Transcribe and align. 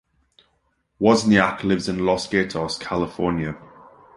Wozniak 0.99 1.61
lives 1.63 1.87
in 1.87 1.99
Los 2.03 2.27
Gatos, 2.31 2.79
California. 2.79 3.55